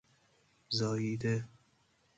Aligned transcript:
زاییده 0.77 1.35